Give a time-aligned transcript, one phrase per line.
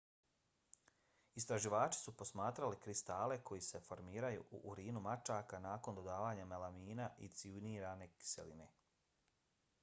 [1.41, 8.11] istraživači su posmatrali kristale koji se formiraju u urinu mačaka nakon dodavanja melamina i cijanurne
[8.17, 8.71] kiseline